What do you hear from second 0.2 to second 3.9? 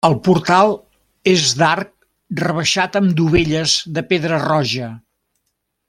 portal és d'arc rebaixat amb dovelles